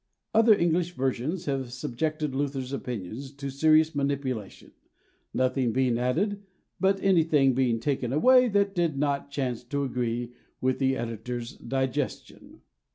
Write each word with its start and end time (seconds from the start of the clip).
Other 0.33 0.55
English 0.57 0.93
versions 0.93 1.45
have 1.45 1.71
subjected 1.71 2.33
Luther's 2.33 2.73
opinions 2.73 3.31
to 3.33 3.51
serious 3.51 3.93
manipulation, 3.93 4.71
nothing 5.31 5.73
being 5.73 5.99
added, 5.99 6.41
but 6.79 6.99
anything 7.03 7.53
being 7.53 7.79
taken 7.79 8.11
away 8.11 8.47
that 8.47 8.73
did 8.73 8.97
not 8.97 9.29
chance 9.29 9.63
to 9.65 9.83
agree 9.83 10.31
with 10.59 10.79
the 10.79 10.97
editor's 10.97 11.55
digestion. 11.55 12.61